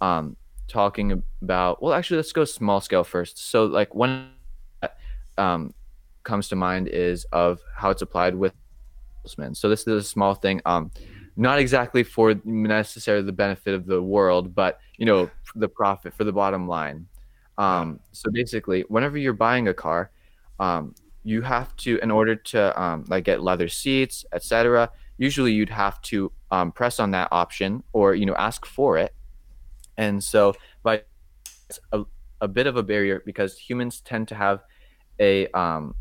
[0.00, 0.36] um,
[0.68, 3.34] talking about, well, actually, let's go small scale first.
[3.52, 4.12] So, like one
[4.80, 4.92] that
[5.44, 5.62] um,
[6.30, 8.52] comes to mind is of how it's applied with
[9.24, 9.54] salesmen.
[9.54, 10.60] So, this is a small thing.
[10.64, 10.90] Um,
[11.36, 16.24] not exactly for necessarily the benefit of the world, but you know, the profit for
[16.24, 17.06] the bottom line.
[17.58, 20.10] Um, so basically, whenever you're buying a car,
[20.60, 24.90] um, you have to, in order to um, like get leather seats, etc.
[25.18, 29.14] Usually, you'd have to um, press on that option or you know ask for it.
[29.96, 31.02] And so, by
[31.92, 32.04] a,
[32.40, 34.62] a bit of a barrier because humans tend to have
[35.18, 35.94] a um,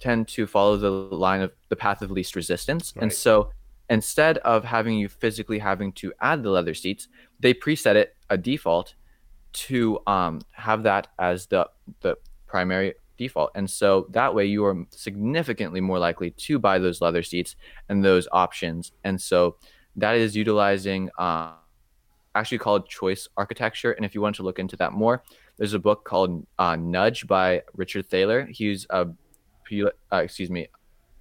[0.00, 2.92] tend to follow the line of the path of least resistance.
[2.94, 3.04] Right.
[3.04, 3.50] And so,
[3.90, 7.08] instead of having you physically having to add the leather seats,
[7.40, 8.94] they preset it a default
[9.52, 11.68] to um, have that as the
[12.00, 13.50] the primary default.
[13.54, 17.56] And so that way you are significantly more likely to buy those leather seats
[17.88, 18.92] and those options.
[19.04, 19.56] And so
[19.96, 21.52] that is utilizing uh,
[22.34, 23.92] actually called choice architecture.
[23.92, 25.22] And if you want to look into that more,
[25.56, 28.46] there's a book called uh, Nudge by Richard Thaler.
[28.46, 29.08] He's a
[30.12, 30.68] uh, excuse me,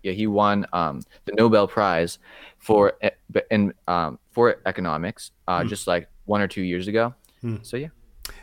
[0.03, 2.19] yeah, he won um, the Nobel Prize
[2.57, 5.67] for e- in um, for economics uh, Hmm.
[5.67, 7.13] just like one or two years ago.
[7.41, 7.57] Hmm.
[7.61, 7.89] So yeah,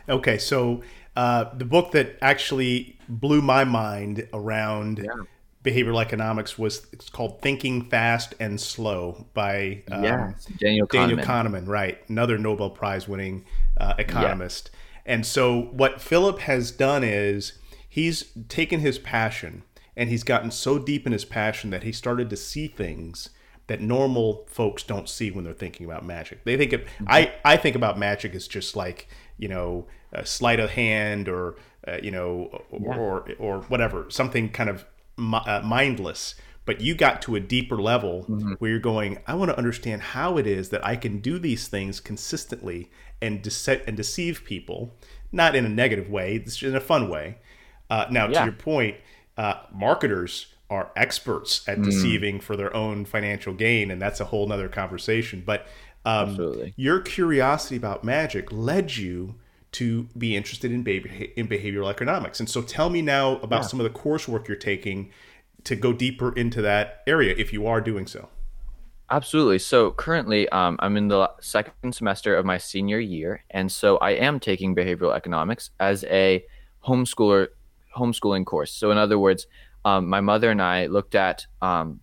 [0.09, 0.83] Okay, so
[1.17, 5.25] uh, the book that actually blew my mind around Yeah.
[5.63, 11.25] behavioral economics was it's called Thinking Fast and Slow by um, yeah, Daniel Daniel Kahneman.
[11.25, 11.99] Kahneman, right?
[12.09, 13.45] Another Nobel Prize winning
[13.79, 14.71] uh, economist.
[15.07, 19.63] And so what Philip has done is he's taken his passion
[19.97, 23.31] and he's gotten so deep in his passion that he started to see things
[23.67, 26.45] that normal folks don't see when they're thinking about magic.
[26.45, 30.61] They think of I I think about magic as just like you know a sleight
[30.61, 34.85] of hand or uh, you know or, or or whatever something kind of
[35.17, 36.35] mi- uh, mindless.
[36.67, 38.23] But you got to a deeper level
[38.59, 39.19] where you're going.
[39.27, 43.43] I want to understand how it is that I can do these things consistently and
[43.43, 44.95] dece- and deceive people,
[45.31, 47.37] not in a negative way, it's in a fun way.
[47.91, 48.97] Uh, now, to your point,
[49.37, 51.73] uh, marketers are experts Mm.
[51.73, 55.43] at deceiving for their own financial gain, and that's a whole nother conversation.
[55.45, 55.67] But
[56.05, 59.37] um, your curiosity about magic led you
[59.73, 62.39] to be interested in, behavior, in behavioral economics.
[62.41, 65.11] And so, tell me now about some of the coursework you're taking
[65.65, 68.29] to go deeper into that area, if you are doing so.
[69.11, 69.59] Absolutely.
[69.59, 74.13] So currently, um, I'm in the second semester of my senior year, and so I
[74.13, 76.45] am taking behavioral economics as a
[76.87, 77.49] homeschooler
[77.97, 78.73] homeschooling course.
[78.73, 79.47] So in other words,
[79.85, 82.01] um, my mother and I looked at um,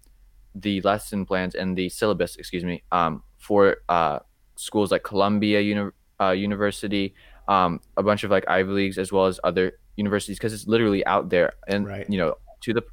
[0.56, 4.20] the lesson plans and the syllabus, excuse me, um, for uh,
[4.56, 7.16] schools like Columbia Uni- uh, University,
[7.48, 11.06] um, a bunch of like Ivy Leagues, as well as other universities, because it's literally
[11.06, 12.10] out there and Right.
[12.10, 12.84] you know to the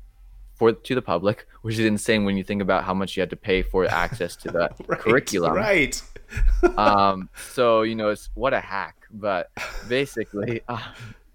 [0.55, 3.31] for to the public, which is insane when you think about how much you had
[3.31, 5.53] to pay for access to the Right, curriculum.
[5.55, 6.03] Right.
[6.77, 8.97] Um, so you know, it's what a hack.
[9.11, 9.51] But
[9.89, 10.81] basically, uh,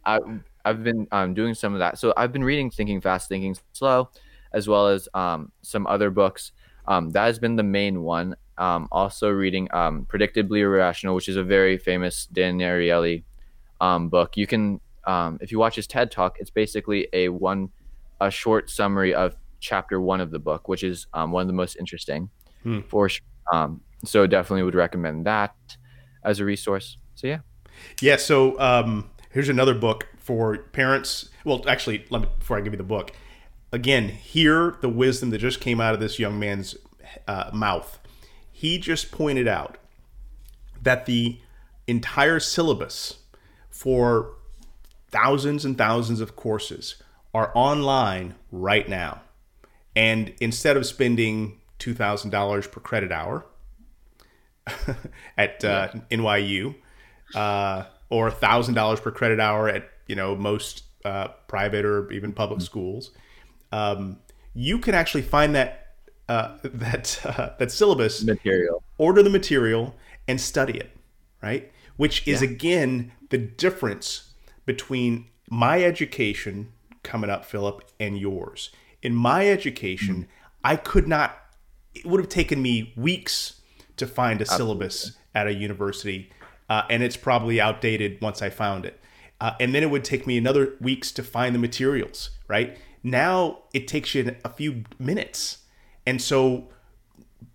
[0.06, 0.20] I
[0.66, 1.98] I've been um, doing some of that.
[1.98, 4.10] So I've been reading Thinking Fast, Thinking Slow,
[4.54, 6.52] as well as um, some other books.
[6.88, 8.36] Um, that has been the main one.
[8.58, 13.24] Um, also reading um, Predictably Irrational, which is a very famous Dan Ariely
[13.82, 14.38] um, book.
[14.38, 17.70] You can, um, if you watch his TED Talk, it's basically a one,
[18.22, 21.54] a short summary of chapter one of the book, which is um, one of the
[21.54, 22.30] most interesting.
[22.64, 22.82] Hmm.
[22.88, 23.26] For sure.
[23.52, 25.56] Um, so definitely would recommend that
[26.24, 26.98] as a resource.
[27.16, 27.40] So yeah.
[28.02, 28.18] Yeah.
[28.18, 31.30] So um, here's another book for parents.
[31.46, 33.12] Well, actually, let me before I give you the book.
[33.72, 36.76] Again, hear the wisdom that just came out of this young man's
[37.28, 38.00] uh, mouth.
[38.52, 39.78] He just pointed out
[40.82, 41.40] that the
[41.88, 43.18] entire syllabus
[43.70, 44.32] for
[45.12, 46.96] thousands and thousands of courses
[47.34, 49.22] are online right now.
[49.96, 53.46] And instead of spending $2,000 per credit hour
[55.38, 56.76] at uh, NYU
[57.36, 62.62] uh, or $1,000 per credit hour at, you know, most uh, private or even public
[62.62, 63.12] schools,
[63.72, 64.18] um,
[64.54, 65.96] you can actually find that
[66.30, 68.84] uh, that uh, that syllabus Material.
[68.98, 69.96] order the material
[70.28, 70.96] and study it,
[71.42, 71.72] right?
[71.98, 74.34] Which is again the difference
[74.66, 76.72] between my education
[77.04, 78.72] coming up, Phillip, and yours.
[79.02, 80.28] In my education,
[80.64, 81.38] I could not,
[81.94, 83.62] it would have taken me weeks
[83.98, 86.32] to find a syllabus at a university,
[86.70, 89.00] uh, and it's probably outdated once I found it.
[89.44, 92.78] Uh, and then it would take me another weeks to find the materials, right?
[93.04, 95.58] Now it takes you a few minutes.
[96.06, 96.70] And so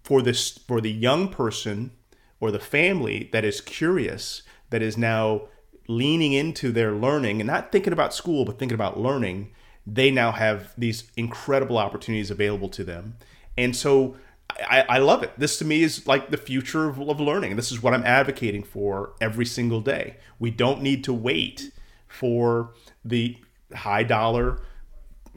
[0.03, 1.93] for this for the young person
[2.41, 5.49] or the family that is curious that is now
[5.89, 9.51] leaning into their learning and not thinking about school but thinking about learning
[9.87, 13.17] they now have these incredible opportunities available to them
[13.57, 14.17] and so
[14.61, 17.73] I, I love it this to me is like the future of, of learning this
[17.73, 21.71] is what i'm advocating for every single day we don't need to wait
[22.09, 23.37] for the
[23.75, 24.61] high dollar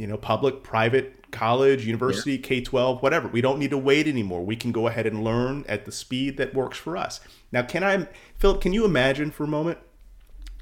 [0.01, 3.27] you know, public, private, college, university, K 12, whatever.
[3.27, 4.43] We don't need to wait anymore.
[4.43, 7.19] We can go ahead and learn at the speed that works for us.
[7.51, 8.07] Now, can I,
[8.39, 9.77] Phillip, can you imagine for a moment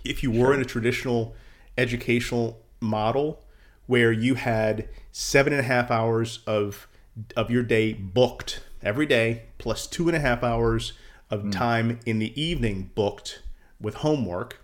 [0.04, 1.36] if you were in a traditional
[1.78, 3.42] educational model
[3.86, 6.90] where you had seven and a half hours of,
[7.38, 10.92] of your day booked every day, plus two and a half hours
[11.30, 11.50] of hmm.
[11.52, 13.42] time in the evening booked
[13.80, 14.60] with homework?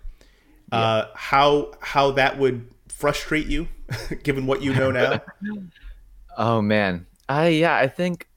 [0.72, 3.68] Uh, how how that would frustrate you,
[4.22, 5.20] given what you know now?
[6.38, 8.28] Oh man, I yeah, I think,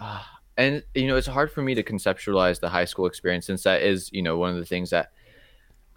[0.00, 0.22] uh,
[0.56, 3.82] and you know, it's hard for me to conceptualize the high school experience since that
[3.82, 5.12] is you know one of the things that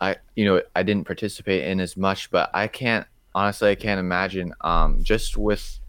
[0.01, 3.99] I you know I didn't participate in as much, but I can't honestly I can't
[3.99, 5.79] imagine um just with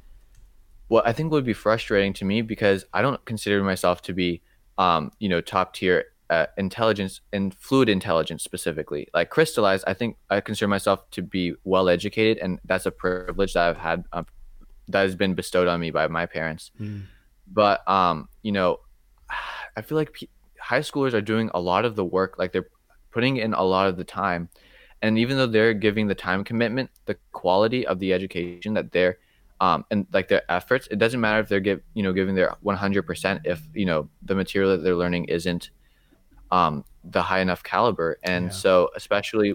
[0.89, 4.43] what I think would be frustrating to me because I don't consider myself to be
[4.79, 9.09] um you know top tier uh, intelligence and fluid intelligence specifically.
[9.15, 13.55] Like crystallized i think i consider myself to be well educated and that's a privilege
[13.55, 14.25] that i've had uh,
[14.89, 16.71] that has been bestowed on me by my parents.
[17.47, 18.81] But um you know
[19.77, 20.29] i feel like p-
[20.61, 22.69] high schoolers are doing a lot of the work like they're
[23.11, 24.49] putting in a lot of the time.
[25.03, 29.19] And even though they're giving the time commitment the quality of the education that they're
[29.61, 32.55] um and like their efforts it doesn't matter if they're give you know giving their
[32.65, 35.71] 100% if you know the material that they're learning isn't
[36.51, 38.51] um the high enough caliber and Yeah.
[38.51, 39.55] so especially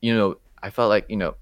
[0.00, 1.34] you know i felt like you know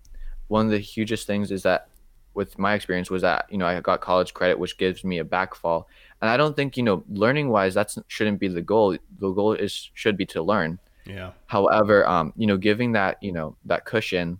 [0.48, 1.88] one of the hugest things is that
[2.34, 5.24] with my experience was that you know i got college credit which gives me a
[5.24, 5.84] backfall
[6.20, 9.52] and i don't think you know learning wise that shouldn't be the goal the goal
[9.52, 11.32] is should be to learn Yeah.
[11.46, 14.38] however um you know giving that you know that cushion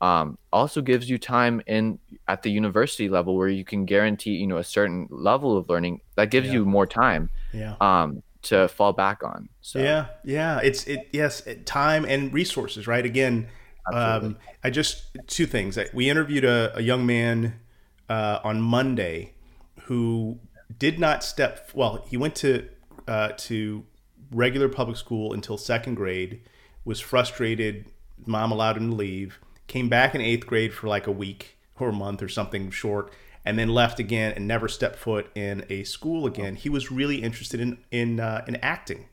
[0.00, 4.46] um also gives you time in at the university level where you can guarantee you
[4.46, 6.54] know a certain level of learning that gives Yeah.
[6.54, 7.74] you more time Yeah.
[7.80, 10.60] um to fall back on so Yeah, yeah.
[10.62, 11.08] It's it.
[11.12, 12.86] Yes, time and resources.
[12.86, 13.04] Right.
[13.04, 13.48] Again,
[13.92, 15.78] um, I just two things.
[15.92, 17.60] We interviewed a, a young man
[18.08, 19.34] uh, on Monday
[19.82, 20.38] who
[20.78, 21.70] did not step.
[21.74, 22.68] Well, he went to
[23.06, 23.84] uh, to
[24.30, 26.40] regular public school until second grade.
[26.84, 27.86] Was frustrated.
[28.26, 29.38] Mom allowed him to leave.
[29.66, 33.12] Came back in eighth grade for like a week or a month or something short,
[33.44, 36.56] and then left again and never stepped foot in a school again.
[36.56, 39.06] He was really interested in in uh, in acting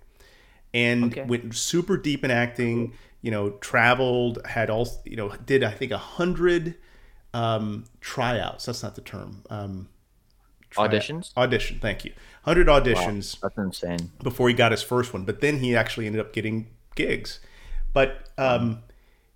[0.73, 1.23] and Okay.
[1.23, 2.93] went super deep in acting.
[3.21, 6.75] You know, traveled, had all you know, did I think a hundred
[7.33, 8.65] um, tryouts.
[8.65, 9.43] That's not the term.
[9.49, 9.89] Um,
[10.69, 11.35] tryout- Auditions?
[11.35, 11.79] Audition.
[11.79, 12.13] Thank you.
[12.43, 15.25] Hundred auditions that's insane before he got his first one.
[15.25, 17.39] But then he actually ended up getting gigs.
[17.91, 18.83] But um,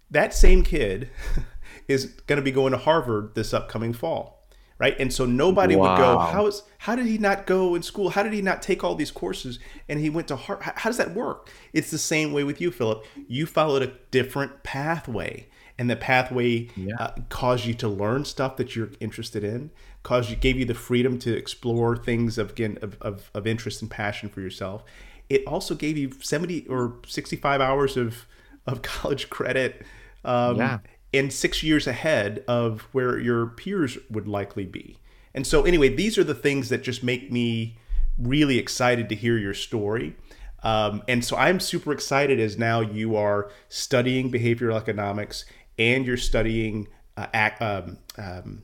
[0.10, 1.10] that same kid
[1.88, 4.41] is going to be going to Harvard this upcoming fall,
[4.82, 4.96] right?
[5.00, 8.10] And so nobody would go, how is how did he not go in school?
[8.10, 9.60] How did he not take all these courses?
[9.88, 10.74] And he went to Harvard.
[10.78, 11.50] How does that work?
[11.74, 13.06] It's the same way with you, Phillip.
[13.28, 15.48] You followed a different pathway.
[15.78, 16.96] and the pathway Yeah.
[17.00, 19.72] uh, caused you to learn stuff that you're interested in,
[20.04, 23.82] caused you gave you the freedom to explore things of again of, of, of interest
[23.82, 24.84] and passion for yourself.
[25.30, 28.28] It also gave you 70 or 65 hours of
[28.68, 29.84] of college credit
[30.26, 30.80] um, Yeah.
[31.14, 34.98] And six years ahead of where your peers would likely be.
[35.34, 37.78] And so, anyway, these are the things that just make me
[38.18, 40.16] really excited to hear your story.
[40.64, 45.46] Um, and so, I'm super excited as now you are studying behavioral economics
[45.80, 46.88] and you're studying
[47.18, 48.64] uh, ac- um, um,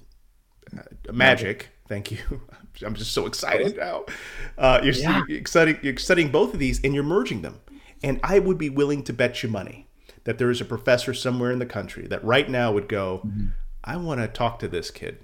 [0.77, 1.69] uh, magic.
[1.87, 2.19] Thank you.
[2.85, 4.05] I'm just so excited now.
[4.57, 5.23] Uh, you're, Yeah.
[5.27, 7.59] you're studying, you're studying both of these and you're merging them.
[8.03, 9.86] And I would be willing to bet you money
[10.27, 13.27] that there is a professor somewhere in the country that right now would go,
[13.83, 15.19] I want to talk to this kid.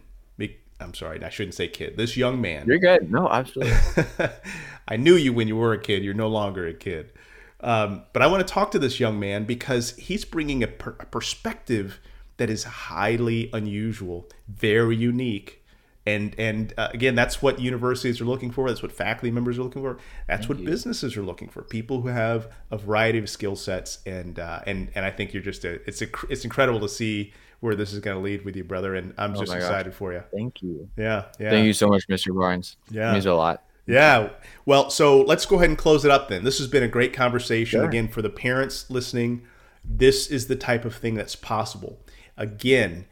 [0.79, 1.97] I'm sorry, I shouldn't say kid.
[1.97, 2.67] This young man.
[2.67, 3.09] You're good.
[3.09, 3.73] No, absolutely.
[4.87, 6.03] I knew you when you were a kid.
[6.03, 7.13] You're no longer a kid.
[7.61, 10.97] Um, but I want to talk to this young man because he's bringing a, per-
[10.99, 11.99] a perspective
[12.37, 15.62] that is highly unusual, very unique.
[16.05, 18.67] And and uh, again, that's what universities are looking for.
[18.67, 19.97] That's what faculty members are looking for.
[20.27, 21.61] That's what businesses are looking for.
[21.61, 23.99] People who have a variety of skill sets.
[24.05, 27.31] And uh, and and I think you're just a, it's a, it's incredible to see
[27.61, 28.95] where this is going to lead with you, brother.
[28.95, 29.63] And I'm just my gosh.
[29.63, 30.23] excited for you.
[30.33, 30.89] Thank you.
[30.97, 31.51] Yeah, yeah.
[31.51, 32.37] Thank you so much, Mr.
[32.37, 32.75] Barnes.
[32.91, 33.11] Yeah.
[33.11, 33.63] It means a lot.
[33.85, 34.29] Yeah.
[34.65, 36.43] Well, so let's go ahead and close it up then.
[36.43, 37.79] This has been a great conversation.
[37.79, 37.87] Sure.
[37.87, 39.43] Again, for the parents listening,
[39.83, 41.99] this is the type of thing that's possible.
[42.37, 43.05] Again,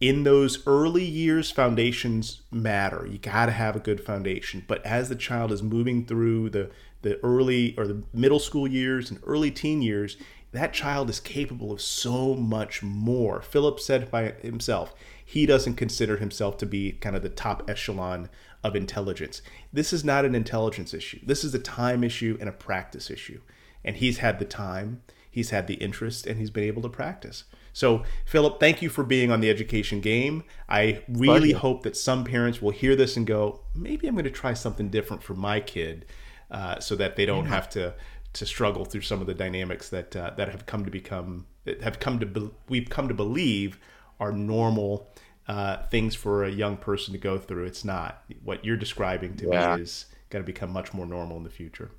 [0.00, 3.06] in those early years, foundations matter.
[3.10, 4.64] You got to have a good foundation.
[4.66, 6.70] But as the child is moving through the,
[7.02, 10.16] the early or the middle school years and early teen years,
[10.52, 13.42] that child is capable of so much more.
[13.42, 18.30] Phillip said by himself, he doesn't consider himself to be kind of the top echelon
[18.64, 19.42] of intelligence.
[19.72, 21.20] This is not an intelligence issue.
[21.24, 23.40] This is a time issue and a practice issue.
[23.84, 27.44] And he's had the time, he's had the interest, and he's been able to practice.
[27.72, 30.44] So, Phillip, thank you for being on the education game.
[30.68, 34.30] I really hope that some parents will hear this and go, maybe I'm going to
[34.30, 36.06] try something different for my kid
[36.50, 37.94] uh, so that they don't have to
[38.34, 41.46] to struggle through some of the dynamics that uh, that have come to become
[41.82, 43.78] have come to be, we've come to believe
[44.20, 45.08] are normal
[45.46, 47.64] uh, things for a young person to go through.
[47.64, 49.76] It's not what you're describing to Yeah.
[49.76, 51.90] me is going to become much more normal in the future.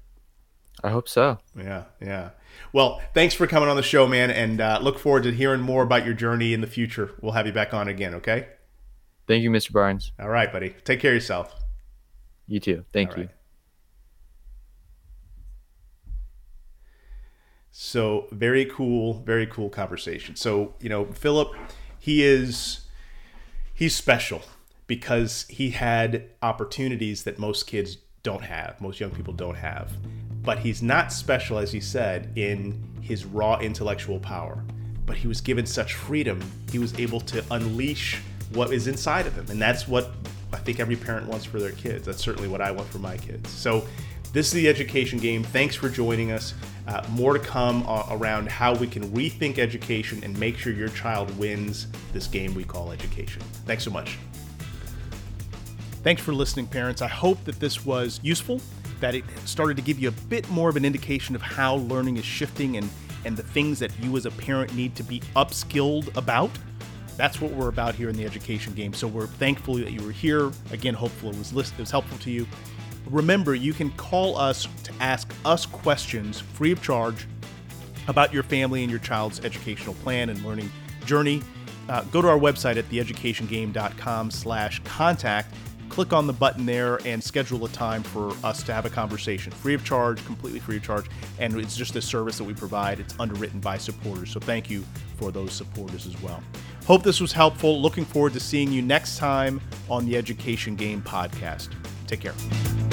[0.84, 1.38] I hope so.
[1.58, 2.30] Yeah, yeah.
[2.74, 5.84] Well, thanks for coming on the show, man, and uh, look forward to hearing more
[5.84, 7.12] about your journey in the future.
[7.22, 8.48] We'll have you back on again, okay?
[9.28, 9.72] Thank you, Mr.
[9.72, 10.12] Barnes.
[10.20, 10.76] All right, buddy.
[10.84, 11.54] Take care of yourself.
[12.48, 12.84] You too.
[12.92, 13.24] Thank All you.
[13.24, 13.32] right.
[17.72, 20.36] So very cool, very cool conversation.
[20.36, 21.54] So you know, Phillip,
[21.98, 22.82] he is
[23.74, 24.42] he's special
[24.88, 29.94] because he had opportunities that most kids don't have, most young people don't have.
[30.42, 34.64] But he's not special, as he said, in his raw intellectual power.
[35.06, 36.40] But he was given such freedom,
[36.72, 38.22] he was able to unleash
[38.54, 39.48] what is inside of him.
[39.50, 40.12] And that's what
[40.54, 42.06] I think every parent wants for their kids.
[42.06, 43.50] That's certainly what I want for my kids.
[43.50, 43.86] So
[44.34, 45.44] this is the education game.
[45.44, 46.54] Thanks for joining us.
[46.88, 50.90] Uh, more to come uh, around how we can rethink education and make sure your
[50.90, 53.42] child wins this game we call education.
[53.66, 54.18] Thanks so much.
[56.04, 57.02] Thanks for listening, parents.
[57.02, 58.62] I hope that this was useful,
[59.00, 62.18] that it started to give you a bit more of an indication of how learning
[62.18, 62.90] is shifting and,
[63.26, 66.52] and the things that you as a parent need to be upskilled about.
[67.18, 68.94] That's what we're about here in the education game.
[68.94, 70.52] So we're thankful that you were here.
[70.72, 72.48] Again, hopefully it was, list- it was helpful to you.
[73.10, 77.28] Remember, you can call us to ask us questions free of charge
[78.08, 80.72] about your family and your child's educational plan and learning
[81.06, 81.42] journey.
[81.90, 85.54] Uh, go to our website at theeducationgame.com slash contact.
[85.90, 89.52] Click on the button there and schedule a time for us to have a conversation.
[89.52, 91.06] Free of charge, completely free of charge.
[91.40, 93.00] And it's just a service that we provide.
[93.00, 94.32] It's underwritten by supporters.
[94.32, 94.86] So thank you
[95.18, 96.42] for those supporters as well.
[96.86, 97.82] Hope this was helpful.
[97.82, 99.60] Looking forward to seeing you next time
[99.90, 101.70] on the Education Game podcast.
[102.08, 102.89] Take care.